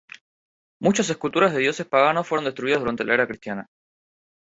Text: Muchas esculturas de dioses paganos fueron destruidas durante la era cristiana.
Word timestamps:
Muchas 0.81 1.11
esculturas 1.11 1.53
de 1.53 1.59
dioses 1.59 1.85
paganos 1.85 2.27
fueron 2.27 2.45
destruidas 2.45 2.79
durante 2.79 3.03
la 3.05 3.13
era 3.13 3.27
cristiana. 3.27 3.67